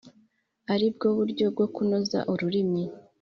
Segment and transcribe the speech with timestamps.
[0.73, 2.83] ari bwo buryo bwo kunoza ururimi,